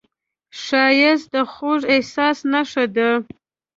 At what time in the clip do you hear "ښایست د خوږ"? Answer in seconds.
0.63-1.81